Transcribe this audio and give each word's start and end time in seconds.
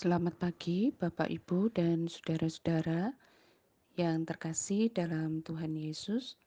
Selamat 0.00 0.32
pagi, 0.40 0.88
Bapak, 0.96 1.28
Ibu, 1.28 1.76
dan 1.76 2.08
saudara-saudara 2.08 3.12
yang 4.00 4.24
terkasih 4.24 4.88
dalam 4.88 5.44
Tuhan 5.44 5.76
Yesus. 5.76 6.40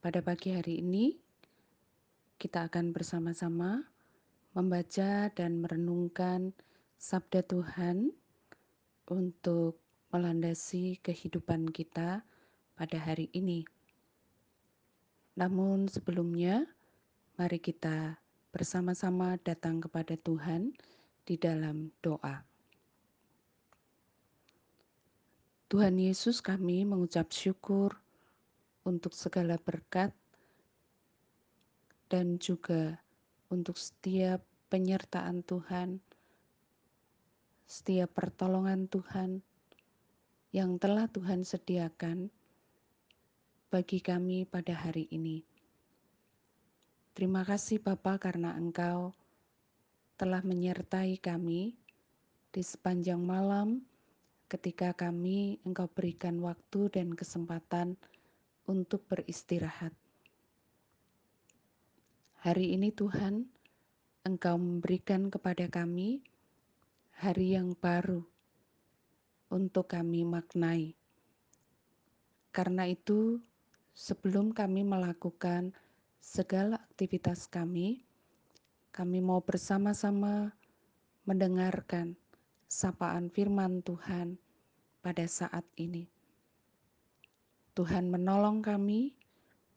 Pada 0.00 0.24
pagi 0.24 0.56
hari 0.56 0.80
ini, 0.80 1.20
kita 2.40 2.64
akan 2.64 2.96
bersama-sama 2.96 3.84
membaca 4.56 5.28
dan 5.36 5.60
merenungkan 5.60 6.56
Sabda 6.96 7.44
Tuhan 7.44 8.08
untuk 9.12 9.76
melandasi 10.16 10.96
kehidupan 11.04 11.68
kita 11.76 12.24
pada 12.72 12.96
hari 12.96 13.28
ini. 13.36 13.68
Namun, 15.36 15.92
sebelumnya, 15.92 16.64
mari 17.36 17.60
kita 17.60 18.16
bersama-sama 18.48 19.36
datang 19.44 19.84
kepada 19.84 20.16
Tuhan 20.16 20.72
di 21.24 21.40
dalam 21.40 21.92
doa. 22.00 22.40
Tuhan 25.70 25.94
Yesus, 26.02 26.42
kami 26.42 26.82
mengucap 26.82 27.30
syukur 27.30 27.94
untuk 28.82 29.14
segala 29.14 29.54
berkat 29.54 30.10
dan 32.10 32.42
juga 32.42 32.98
untuk 33.54 33.78
setiap 33.78 34.42
penyertaan 34.66 35.46
Tuhan, 35.46 36.02
setiap 37.70 38.10
pertolongan 38.10 38.90
Tuhan 38.90 39.46
yang 40.50 40.74
telah 40.82 41.06
Tuhan 41.06 41.46
sediakan 41.46 42.26
bagi 43.70 44.02
kami 44.02 44.42
pada 44.50 44.74
hari 44.74 45.06
ini. 45.14 45.46
Terima 47.14 47.46
kasih 47.46 47.78
Bapa 47.78 48.18
karena 48.18 48.58
Engkau 48.58 49.14
telah 50.20 50.44
menyertai 50.44 51.16
kami 51.16 51.80
di 52.52 52.60
sepanjang 52.60 53.24
malam 53.24 53.80
ketika 54.52 54.92
kami 54.92 55.56
Engkau 55.64 55.88
berikan 55.88 56.44
waktu 56.44 56.92
dan 56.92 57.16
kesempatan 57.16 57.96
untuk 58.68 59.00
beristirahat. 59.08 59.96
Hari 62.44 62.76
ini 62.76 62.92
Tuhan, 62.92 63.48
Engkau 64.28 64.60
memberikan 64.60 65.32
kepada 65.32 65.64
kami 65.72 66.20
hari 67.16 67.56
yang 67.56 67.72
baru 67.72 68.20
untuk 69.48 69.88
kami 69.88 70.28
maknai. 70.28 70.92
Karena 72.52 72.84
itu, 72.84 73.40
sebelum 73.96 74.52
kami 74.52 74.84
melakukan 74.84 75.72
segala 76.20 76.76
aktivitas 76.92 77.48
kami, 77.48 78.04
kami 78.90 79.22
mau 79.22 79.38
bersama-sama 79.38 80.50
mendengarkan 81.22 82.18
sapaan 82.66 83.30
firman 83.30 83.86
Tuhan 83.86 84.34
pada 84.98 85.24
saat 85.30 85.62
ini. 85.78 86.10
Tuhan 87.78 88.10
menolong 88.10 88.66
kami, 88.66 89.14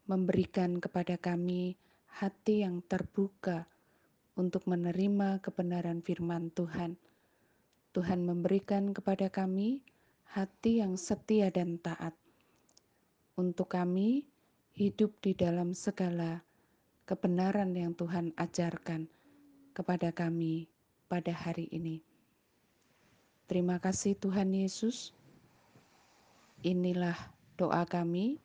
memberikan 0.10 0.82
kepada 0.82 1.16
kami 1.16 1.78
hati 2.10 2.66
yang 2.66 2.82
terbuka 2.90 3.70
untuk 4.34 4.66
menerima 4.66 5.40
kebenaran 5.46 6.02
firman 6.02 6.50
Tuhan. 6.52 6.98
Tuhan 7.94 8.26
memberikan 8.26 8.98
kepada 8.98 9.30
kami 9.30 9.86
hati 10.34 10.82
yang 10.82 10.98
setia 10.98 11.54
dan 11.54 11.78
taat 11.78 12.18
untuk 13.38 13.78
kami 13.78 14.26
hidup 14.74 15.14
di 15.22 15.38
dalam 15.38 15.78
segala 15.78 16.42
kebenaran 17.04 17.76
yang 17.76 17.92
Tuhan 17.92 18.32
ajarkan 18.40 19.08
kepada 19.76 20.14
kami 20.16 20.72
pada 21.12 21.36
hari 21.36 21.68
ini. 21.74 22.00
Terima 23.50 23.78
kasih 23.78 24.16
Tuhan 24.16 24.56
Yesus. 24.56 25.12
Inilah 26.64 27.16
doa 27.60 27.84
kami 27.84 28.40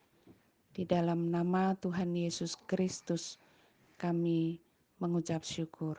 di 0.75 0.83
dalam 0.83 1.31
nama 1.31 1.79
Tuhan 1.79 2.11
Yesus 2.19 2.59
Kristus. 2.67 3.39
Kami 3.99 4.59
mengucap 4.99 5.47
syukur. 5.47 5.99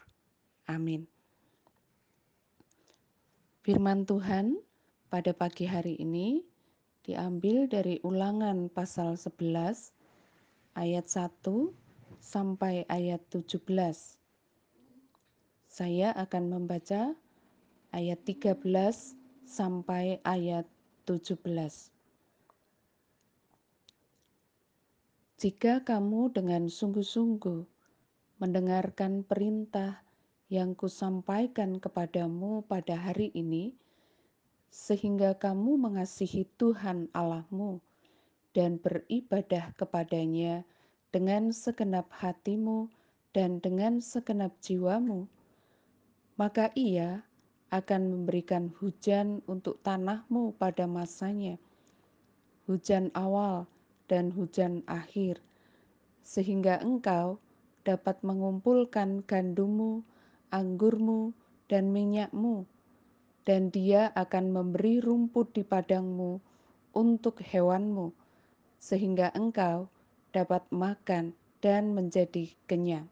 Amin. 0.67 1.07
Firman 3.63 4.03
Tuhan 4.03 4.59
pada 5.07 5.31
pagi 5.31 5.63
hari 5.63 5.95
ini 5.99 6.43
diambil 7.07 7.65
dari 7.71 8.03
Ulangan 8.03 8.67
pasal 8.69 9.15
11 9.15 9.95
ayat 10.75 11.05
1 11.07 11.88
sampai 12.19 12.83
ayat 12.91 13.23
17. 13.31 13.65
Saya 15.65 16.11
akan 16.13 16.43
membaca 16.51 17.15
ayat 17.95 18.19
13 18.27 18.59
sampai 19.47 20.19
ayat 20.27 20.67
17. 21.07 21.39
Jika 25.39 25.87
kamu 25.87 26.35
dengan 26.35 26.67
sungguh-sungguh 26.67 27.63
mendengarkan 28.43 29.23
perintah 29.23 30.03
yang 30.51 30.75
kusampaikan 30.75 31.79
kepadamu 31.79 32.67
pada 32.67 32.99
hari 32.99 33.31
ini, 33.31 33.71
sehingga 34.69 35.33
kamu 35.39 35.81
mengasihi 35.81 36.45
Tuhan 36.59 37.09
Allahmu 37.15 37.81
dan 38.53 38.77
beribadah 38.77 39.73
kepadanya 39.73 40.61
dengan 41.09 41.49
segenap 41.49 42.09
hatimu 42.13 42.89
dan 43.33 43.61
dengan 43.61 44.01
segenap 44.01 44.53
jiwamu, 44.61 45.25
maka 46.37 46.69
Ia 46.77 47.21
akan 47.69 48.01
memberikan 48.09 48.73
hujan 48.81 49.45
untuk 49.45 49.77
tanahmu 49.85 50.57
pada 50.57 50.89
masanya, 50.89 51.57
hujan 52.65 53.13
awal 53.13 53.69
dan 54.09 54.33
hujan 54.33 54.81
akhir, 54.89 55.37
sehingga 56.25 56.81
engkau 56.81 57.37
dapat 57.85 58.17
mengumpulkan 58.25 59.21
gandummu, 59.25 60.01
anggurmu, 60.49 61.33
dan 61.69 61.93
minyakmu, 61.93 62.65
dan 63.45 63.69
Dia 63.69 64.09
akan 64.17 64.49
memberi 64.49 65.01
rumput 65.01 65.53
di 65.53 65.61
padangmu 65.61 66.41
untuk 66.93 67.41
hewanmu 67.41 68.09
sehingga 68.79 69.29
engkau 69.35 69.91
dapat 70.29 70.65
makan 70.69 71.33
dan 71.59 71.91
menjadi 71.91 72.53
kenyang. 72.69 73.09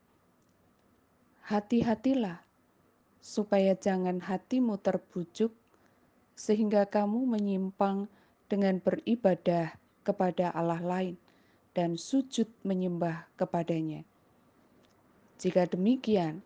Hati-hatilah, 1.48 2.44
supaya 3.24 3.76
jangan 3.76 4.24
hatimu 4.24 4.80
terbujuk, 4.80 5.52
sehingga 6.38 6.86
kamu 6.86 7.38
menyimpang 7.38 8.08
dengan 8.48 8.80
beribadah 8.80 9.76
kepada 10.08 10.54
Allah 10.56 10.80
lain 10.80 11.16
dan 11.76 12.00
sujud 12.00 12.48
menyembah 12.64 13.28
kepadanya. 13.36 14.08
Jika 15.38 15.70
demikian, 15.70 16.42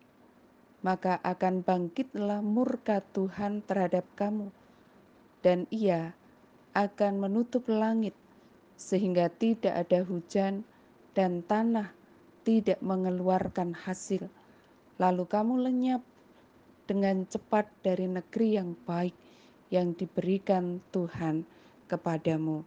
maka 0.82 1.22
akan 1.22 1.62
bangkitlah 1.62 2.42
murka 2.42 3.00
Tuhan 3.14 3.62
terhadap 3.62 4.04
kamu, 4.18 4.50
dan 5.40 5.70
Ia 5.70 6.12
akan 6.74 7.22
menutup 7.22 7.68
langit 7.70 8.16
sehingga 8.82 9.30
tidak 9.30 9.86
ada 9.86 10.02
hujan 10.02 10.66
dan 11.14 11.46
tanah 11.46 11.94
tidak 12.42 12.82
mengeluarkan 12.82 13.78
hasil. 13.78 14.26
Lalu 14.98 15.24
kamu 15.30 15.54
lenyap 15.70 16.02
dengan 16.90 17.22
cepat 17.30 17.70
dari 17.86 18.10
negeri 18.10 18.58
yang 18.58 18.74
baik 18.82 19.14
yang 19.70 19.94
diberikan 19.94 20.82
Tuhan 20.90 21.46
kepadamu. 21.86 22.66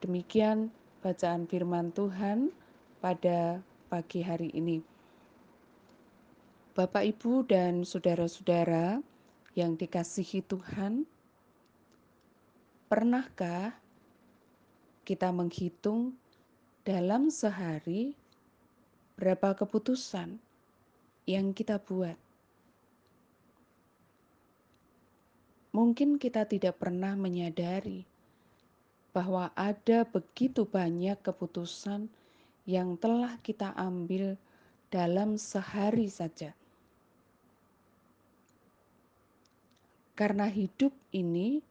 Demikian 0.00 0.72
bacaan 1.04 1.46
firman 1.46 1.92
Tuhan 1.92 2.50
pada 2.98 3.60
pagi 3.86 4.24
hari 4.24 4.50
ini. 4.56 4.82
Bapak, 6.72 7.04
Ibu, 7.04 7.44
dan 7.46 7.84
saudara-saudara 7.84 9.04
yang 9.52 9.76
dikasihi 9.76 10.40
Tuhan, 10.48 11.04
pernahkah 12.88 13.76
kita 15.02 15.34
menghitung 15.34 16.14
dalam 16.86 17.30
sehari 17.30 18.14
berapa 19.18 19.54
keputusan 19.54 20.38
yang 21.26 21.54
kita 21.54 21.78
buat. 21.78 22.18
Mungkin 25.72 26.20
kita 26.20 26.44
tidak 26.46 26.78
pernah 26.78 27.16
menyadari 27.16 28.04
bahwa 29.16 29.50
ada 29.56 30.04
begitu 30.04 30.68
banyak 30.68 31.16
keputusan 31.24 32.06
yang 32.68 32.94
telah 33.00 33.40
kita 33.40 33.72
ambil 33.74 34.36
dalam 34.92 35.40
sehari 35.40 36.06
saja. 36.12 36.52
Karena 40.12 40.44
hidup 40.46 40.92
ini 41.10 41.64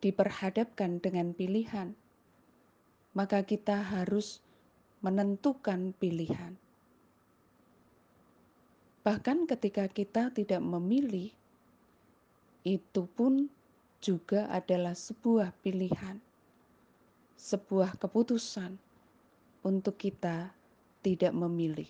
diperhadapkan 0.00 0.98
dengan 0.98 1.36
pilihan 1.36 1.92
maka 3.14 3.46
kita 3.46 3.78
harus 3.78 4.42
menentukan 5.00 5.94
pilihan. 5.96 6.58
Bahkan 9.06 9.46
ketika 9.46 9.86
kita 9.86 10.34
tidak 10.34 10.64
memilih, 10.64 11.30
itu 12.64 13.04
pun 13.14 13.46
juga 14.00 14.48
adalah 14.48 14.96
sebuah 14.96 15.52
pilihan, 15.60 16.16
sebuah 17.36 18.00
keputusan 18.00 18.76
untuk 19.60 20.00
kita 20.00 20.48
tidak 21.04 21.32
memilih. 21.36 21.88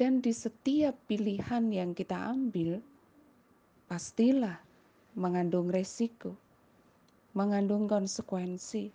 Dan 0.00 0.24
di 0.24 0.32
setiap 0.32 0.96
pilihan 1.04 1.68
yang 1.68 1.90
kita 1.92 2.16
ambil, 2.16 2.80
pastilah 3.84 4.56
mengandung 5.12 5.68
resiko, 5.68 6.32
mengandung 7.36 7.84
konsekuensi, 7.88 8.88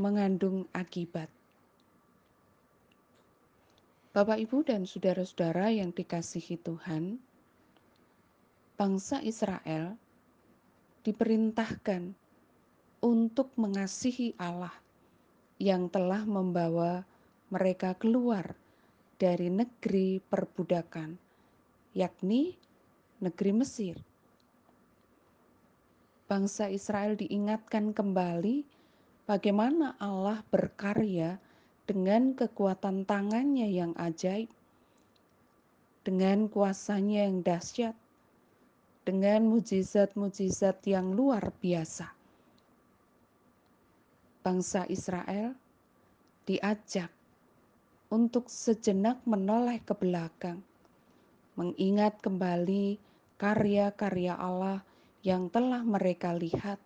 mengandung 0.00 0.68
akibat. 0.72 1.28
Bapak, 4.12 4.40
Ibu, 4.40 4.66
dan 4.66 4.82
saudara-saudara 4.88 5.70
yang 5.70 5.94
dikasihi 5.94 6.58
Tuhan, 6.58 7.22
bangsa 8.74 9.22
Israel 9.22 9.94
diperintahkan 11.06 12.16
untuk 12.98 13.54
mengasihi 13.54 14.34
Allah 14.38 14.74
yang 15.58 15.86
telah 15.90 16.26
membawa 16.26 17.06
mereka 17.50 17.94
keluar 17.94 18.58
dari 19.18 19.50
negeri 19.50 20.22
perbudakan, 20.22 21.18
yakni 21.94 22.54
negeri 23.18 23.52
Mesir. 23.54 23.96
Bangsa 26.28 26.68
Israel 26.68 27.16
diingatkan 27.16 27.96
kembali 27.96 28.60
bagaimana 29.24 29.96
Allah 29.96 30.44
berkarya 30.52 31.40
dengan 31.88 32.36
kekuatan 32.36 33.08
tangannya 33.08 33.64
yang 33.72 33.96
ajaib, 33.96 34.52
dengan 36.04 36.52
kuasanya 36.52 37.24
yang 37.24 37.40
dahsyat, 37.40 37.96
dengan 39.08 39.48
mujizat-mujizat 39.48 40.84
yang 40.84 41.16
luar 41.16 41.48
biasa. 41.64 42.12
Bangsa 44.44 44.84
Israel 44.92 45.56
diajak 46.44 47.08
untuk 48.12 48.52
sejenak 48.52 49.16
menoleh 49.24 49.80
ke 49.80 49.96
belakang, 49.96 50.60
mengingat 51.56 52.20
kembali 52.20 53.00
karya-karya 53.40 54.36
Allah 54.36 54.84
yang 55.26 55.50
telah 55.50 55.82
mereka 55.82 56.34
lihat, 56.34 56.78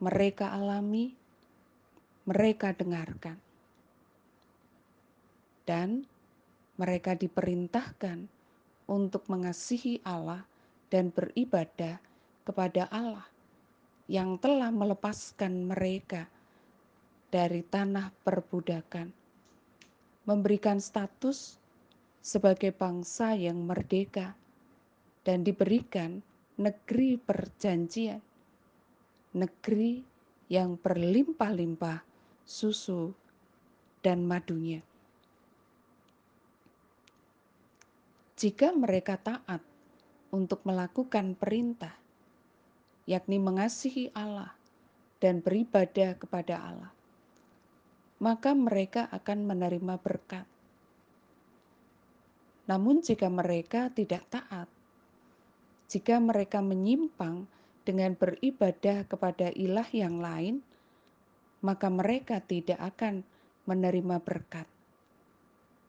mereka 0.00 0.56
alami, 0.56 1.12
mereka 2.24 2.72
dengarkan, 2.72 3.36
dan 5.68 6.08
mereka 6.80 7.12
diperintahkan 7.12 8.24
untuk 8.88 9.28
mengasihi 9.28 10.00
Allah 10.02 10.42
dan 10.88 11.12
beribadah 11.12 12.00
kepada 12.42 12.88
Allah 12.88 13.28
yang 14.10 14.40
telah 14.42 14.72
melepaskan 14.74 15.70
mereka 15.70 16.26
dari 17.30 17.62
tanah 17.62 18.10
perbudakan 18.26 19.14
memberikan 20.26 20.82
status 20.82 21.56
sebagai 22.20 22.74
bangsa 22.74 23.32
yang 23.38 23.64
merdeka 23.64 24.36
dan 25.24 25.46
diberikan 25.46 26.20
negeri 26.60 27.16
perjanjian, 27.16 28.20
negeri 29.32 30.04
yang 30.52 30.76
berlimpah-limpah 30.76 32.04
susu 32.44 33.16
dan 34.04 34.28
madunya. 34.28 34.84
Jika 38.36 38.76
mereka 38.76 39.16
taat 39.16 39.64
untuk 40.36 40.60
melakukan 40.68 41.32
perintah, 41.32 41.96
yakni 43.08 43.40
mengasihi 43.40 44.12
Allah 44.12 44.52
dan 45.16 45.40
beribadah 45.40 46.12
kepada 46.20 46.60
Allah, 46.60 46.92
maka 48.20 48.52
mereka 48.52 49.08
akan 49.08 49.48
menerima 49.48 49.96
berkat. 49.96 50.44
Namun, 52.68 53.00
jika 53.00 53.32
mereka 53.32 53.88
tidak 53.92 54.28
taat, 54.28 54.68
jika 55.90 56.22
mereka 56.22 56.62
menyimpang 56.62 57.50
dengan 57.82 58.14
beribadah 58.14 59.02
kepada 59.10 59.50
ilah 59.58 59.90
yang 59.90 60.22
lain, 60.22 60.62
maka 61.66 61.90
mereka 61.90 62.38
tidak 62.38 62.78
akan 62.78 63.26
menerima 63.66 64.22
berkat, 64.22 64.64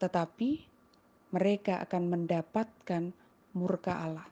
tetapi 0.02 0.66
mereka 1.30 1.80
akan 1.86 2.04
mendapatkan 2.10 3.14
murka 3.54 3.94
Allah. 4.02 4.28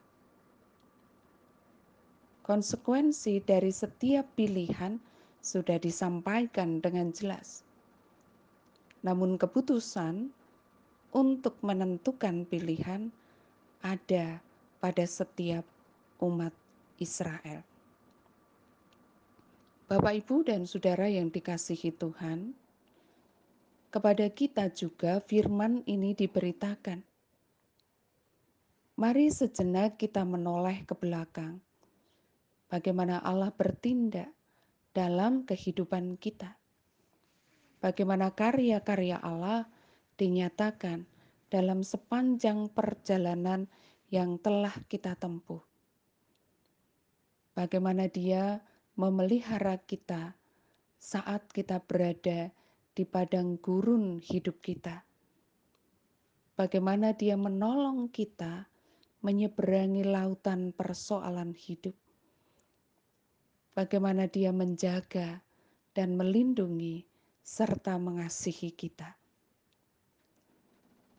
Konsekuensi 2.42 3.38
dari 3.40 3.70
setiap 3.70 4.26
pilihan 4.34 4.98
sudah 5.38 5.78
disampaikan 5.78 6.82
dengan 6.82 7.14
jelas 7.14 7.62
namun 9.00 9.40
keputusan 9.40 10.28
untuk 11.10 11.56
menentukan 11.64 12.44
pilihan 12.46 13.08
ada 13.80 14.44
pada 14.80 15.04
setiap 15.04 15.62
umat 16.24 16.50
Israel. 16.96 17.62
Bapak, 19.86 20.14
Ibu, 20.24 20.46
dan 20.48 20.64
saudara 20.64 21.06
yang 21.06 21.28
dikasihi 21.28 21.94
Tuhan, 21.94 22.56
kepada 23.90 24.26
kita 24.30 24.70
juga 24.72 25.20
firman 25.22 25.82
ini 25.84 26.14
diberitakan. 26.14 27.02
Mari 28.96 29.26
sejenak 29.28 29.98
kita 29.98 30.22
menoleh 30.24 30.82
ke 30.88 30.94
belakang. 30.96 31.58
Bagaimana 32.70 33.18
Allah 33.20 33.50
bertindak 33.50 34.30
dalam 34.94 35.42
kehidupan 35.42 36.18
kita 36.18 36.60
bagaimana 37.80 38.30
karya-karya 38.30 39.18
Allah 39.18 39.66
dinyatakan 40.20 41.08
dalam 41.50 41.82
sepanjang 41.82 42.70
perjalanan 42.70 43.66
yang 44.10 44.42
telah 44.42 44.74
kita 44.90 45.14
tempuh. 45.14 45.62
Bagaimana 47.54 48.10
Dia 48.10 48.58
memelihara 48.98 49.78
kita 49.78 50.34
saat 50.98 51.46
kita 51.54 51.78
berada 51.78 52.50
di 52.90 53.06
padang 53.06 53.54
gurun 53.62 54.18
hidup 54.18 54.58
kita. 54.58 55.06
Bagaimana 56.58 57.14
Dia 57.14 57.38
menolong 57.38 58.10
kita 58.10 58.66
menyeberangi 59.22 60.02
lautan 60.02 60.74
persoalan 60.74 61.54
hidup. 61.54 61.94
Bagaimana 63.78 64.26
Dia 64.26 64.50
menjaga 64.50 65.38
dan 65.94 66.18
melindungi 66.18 67.06
serta 67.46 67.94
mengasihi 67.96 68.74
kita. 68.74 69.14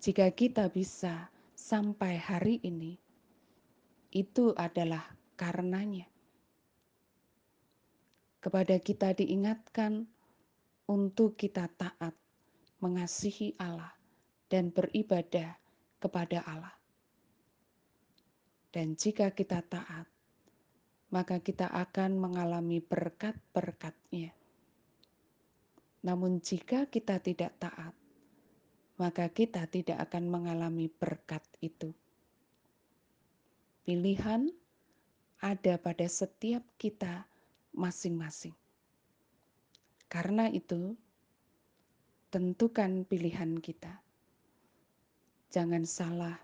Jika 0.03 0.27
kita 0.35 0.67
bisa 0.67 1.30
sampai 1.61 2.17
hari 2.17 2.57
ini, 2.65 2.97
itu 4.09 4.49
adalah 4.57 5.05
karenanya. 5.37 6.09
Kepada 8.41 8.81
kita 8.81 9.13
diingatkan 9.13 10.09
untuk 10.89 11.37
kita 11.37 11.69
taat, 11.77 12.17
mengasihi 12.81 13.53
Allah, 13.61 13.93
dan 14.49 14.73
beribadah 14.73 15.53
kepada 16.01 16.41
Allah. 16.49 16.73
Dan 18.73 18.97
jika 18.97 19.29
kita 19.29 19.61
taat, 19.61 20.09
maka 21.13 21.37
kita 21.37 21.69
akan 21.69 22.17
mengalami 22.17 22.81
berkat-berkatnya 22.81 24.33
namun, 26.01 26.41
jika 26.41 26.89
kita 26.89 27.21
tidak 27.21 27.53
taat, 27.61 27.93
maka 29.01 29.33
kita 29.33 29.65
tidak 29.65 29.97
akan 29.97 30.29
mengalami 30.29 30.85
berkat 30.85 31.41
itu. 31.57 31.89
Pilihan 33.81 34.53
ada 35.41 35.73
pada 35.81 36.05
setiap 36.05 36.61
kita 36.77 37.25
masing-masing. 37.73 38.53
Karena 40.05 40.53
itu, 40.53 40.93
tentukan 42.29 43.01
pilihan 43.09 43.57
kita. 43.57 43.89
Jangan 45.49 45.81
salah 45.89 46.37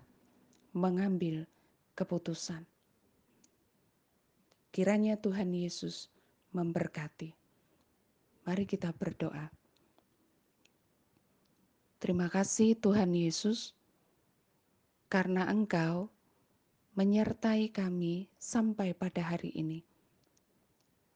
mengambil 0.73 1.45
keputusan. 1.93 2.65
Kiranya 4.73 5.21
Tuhan 5.21 5.53
Yesus 5.53 6.09
memberkati. 6.57 7.37
Mari 8.49 8.65
kita 8.65 8.89
berdoa. 8.97 9.45
Terima 11.97 12.29
kasih 12.29 12.77
Tuhan 12.77 13.09
Yesus, 13.09 13.73
karena 15.09 15.49
Engkau 15.49 16.13
menyertai 16.93 17.73
kami 17.73 18.29
sampai 18.37 18.93
pada 18.93 19.33
hari 19.33 19.49
ini. 19.57 19.81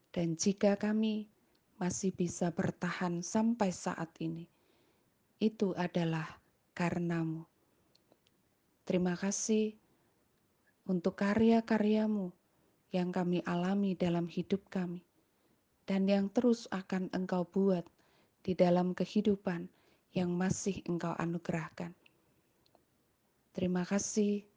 Dan 0.10 0.34
jika 0.34 0.74
kami 0.82 1.30
masih 1.78 2.10
bisa 2.18 2.50
bertahan 2.50 3.22
sampai 3.22 3.70
saat 3.70 4.10
ini, 4.26 4.50
itu 5.38 5.78
adalah 5.78 6.42
karenamu. 6.74 7.46
Terima 8.82 9.14
kasih 9.14 9.78
untuk 10.90 11.14
karya-karyamu 11.22 12.34
yang 12.90 13.14
kami 13.14 13.46
alami 13.46 13.94
dalam 13.94 14.26
hidup 14.26 14.66
kami 14.74 15.06
dan 15.86 16.10
yang 16.10 16.26
terus 16.34 16.66
akan 16.74 17.14
Engkau 17.14 17.46
buat 17.46 17.86
di 18.42 18.58
dalam 18.58 18.98
kehidupan 18.98 19.70
yang 20.12 20.32
masih 20.36 20.84
Engkau 20.88 21.15
anugerahkan. 21.15 21.96
Terima 23.51 23.84
kasih 23.84 24.48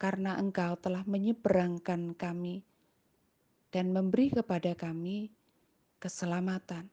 karena 0.00 0.40
Engkau 0.40 0.80
telah 0.80 1.04
menyeberangkan 1.04 2.16
kami 2.16 2.64
dan 3.68 3.92
memberi 3.92 4.32
kepada 4.32 4.72
kami 4.72 5.28
keselamatan. 6.00 6.88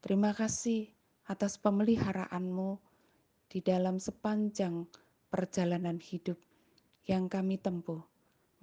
Terima 0.00 0.32
kasih 0.32 0.88
atas 1.28 1.60
pemeliharaanmu 1.60 2.80
di 3.52 3.60
dalam 3.60 4.00
sepanjang 4.00 4.88
perjalanan 5.28 6.00
hidup 6.00 6.40
yang 7.04 7.28
kami 7.28 7.60
tempuh, 7.60 8.00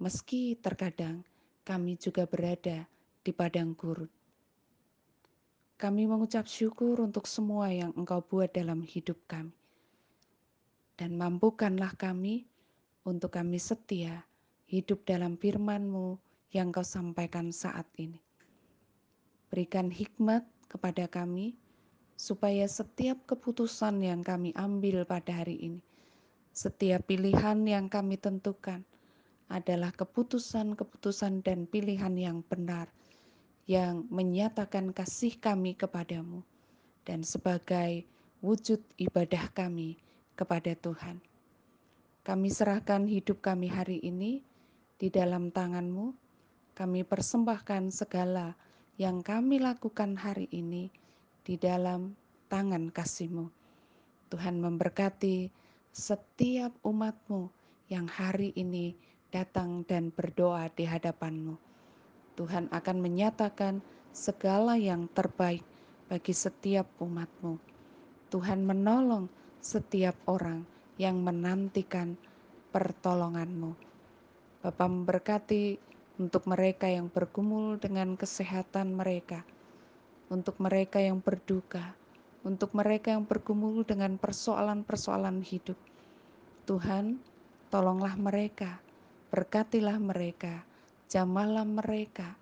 meski 0.02 0.58
terkadang 0.58 1.22
kami 1.62 1.94
juga 1.94 2.26
berada 2.26 2.84
di 3.22 3.30
padang 3.30 3.78
gurun. 3.78 4.17
Kami 5.78 6.10
mengucap 6.10 6.50
syukur 6.50 6.98
untuk 6.98 7.30
semua 7.30 7.70
yang 7.70 7.94
Engkau 7.94 8.18
buat 8.18 8.50
dalam 8.50 8.82
hidup 8.82 9.14
kami. 9.30 9.54
Dan 10.98 11.14
mampukanlah 11.14 11.94
kami 11.94 12.50
untuk 13.06 13.38
kami 13.38 13.62
setia 13.62 14.26
hidup 14.66 15.06
dalam 15.06 15.38
firman-Mu 15.38 16.18
yang 16.50 16.74
Kau 16.74 16.82
sampaikan 16.82 17.54
saat 17.54 17.86
ini. 17.94 18.18
Berikan 19.54 19.86
hikmat 19.86 20.42
kepada 20.66 21.06
kami, 21.06 21.54
supaya 22.18 22.66
setiap 22.66 23.30
keputusan 23.30 24.02
yang 24.02 24.26
kami 24.26 24.50
ambil 24.58 25.06
pada 25.06 25.30
hari 25.30 25.62
ini, 25.62 25.80
setiap 26.50 27.06
pilihan 27.06 27.62
yang 27.62 27.86
kami 27.86 28.18
tentukan 28.18 28.82
adalah 29.46 29.94
keputusan-keputusan 29.94 31.46
dan 31.46 31.70
pilihan 31.70 32.18
yang 32.18 32.42
benar, 32.42 32.90
yang 33.68 34.08
menyatakan 34.08 34.96
kasih 34.96 35.36
kami 35.36 35.76
kepadamu, 35.76 36.40
dan 37.04 37.20
sebagai 37.20 38.08
wujud 38.40 38.80
ibadah 38.96 39.52
kami 39.52 40.00
kepada 40.32 40.72
Tuhan. 40.72 41.20
Kami 42.24 42.48
serahkan 42.48 43.04
hidup 43.04 43.44
kami 43.44 43.68
hari 43.68 44.00
ini 44.00 44.40
di 44.96 45.12
dalam 45.12 45.52
tanganmu, 45.52 46.16
kami 46.72 47.04
persembahkan 47.04 47.92
segala 47.92 48.56
yang 48.96 49.20
kami 49.20 49.60
lakukan 49.60 50.16
hari 50.16 50.48
ini 50.48 50.88
di 51.44 51.60
dalam 51.60 52.16
tangan 52.48 52.88
kasih-Mu. 52.88 53.52
Tuhan 54.32 54.64
memberkati 54.64 55.52
setiap 55.92 56.72
umat-Mu 56.84 57.52
yang 57.92 58.08
hari 58.08 58.56
ini 58.56 58.96
datang 59.28 59.84
dan 59.84 60.08
berdoa 60.08 60.72
di 60.72 60.88
hadapan-Mu. 60.88 61.67
Tuhan 62.38 62.70
akan 62.70 62.96
menyatakan 63.02 63.82
segala 64.14 64.78
yang 64.78 65.10
terbaik 65.10 65.66
bagi 66.06 66.30
setiap 66.30 66.86
umat-Mu. 67.02 67.58
Tuhan 68.30 68.62
menolong 68.62 69.26
setiap 69.58 70.14
orang 70.30 70.62
yang 71.02 71.18
menantikan 71.18 72.14
pertolongan-Mu. 72.70 73.74
Bapa 74.62 74.86
memberkati 74.86 75.82
untuk 76.22 76.46
mereka 76.46 76.86
yang 76.86 77.10
bergumul 77.10 77.78
dengan 77.82 78.14
kesehatan 78.14 78.94
mereka, 78.94 79.42
untuk 80.30 80.62
mereka 80.62 81.02
yang 81.02 81.18
berduka, 81.18 81.94
untuk 82.46 82.70
mereka 82.70 83.18
yang 83.18 83.26
bergumul 83.26 83.82
dengan 83.82 84.14
persoalan-persoalan 84.14 85.42
hidup. 85.42 85.78
Tuhan, 86.70 87.18
tolonglah 87.70 88.14
mereka, 88.14 88.78
berkatilah 89.30 89.98
mereka, 89.98 90.67
jamalah 91.08 91.64
mereka, 91.64 92.36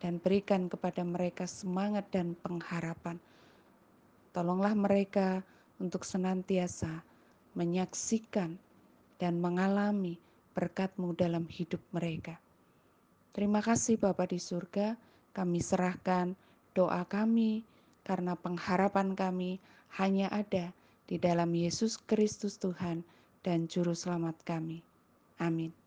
dan 0.00 0.16
berikan 0.16 0.68
kepada 0.72 1.04
mereka 1.04 1.44
semangat 1.44 2.08
dan 2.08 2.32
pengharapan. 2.40 3.20
Tolonglah 4.32 4.72
mereka 4.72 5.44
untuk 5.76 6.04
senantiasa 6.04 7.04
menyaksikan 7.52 8.56
dan 9.20 9.42
mengalami 9.42 10.16
berkat-Mu 10.56 11.12
dalam 11.18 11.44
hidup 11.50 11.80
mereka. 11.92 12.40
Terima 13.36 13.60
kasih 13.60 14.00
Bapa 14.00 14.26
di 14.26 14.40
surga, 14.40 14.96
kami 15.36 15.60
serahkan 15.62 16.34
doa 16.74 17.04
kami 17.06 17.62
karena 18.02 18.34
pengharapan 18.34 19.14
kami 19.14 19.60
hanya 20.00 20.32
ada 20.32 20.72
di 21.06 21.18
dalam 21.18 21.50
Yesus 21.52 21.98
Kristus 21.98 22.58
Tuhan 22.58 23.02
dan 23.42 23.66
Juru 23.66 23.94
Selamat 23.94 24.38
kami. 24.46 24.82
Amin. 25.38 25.79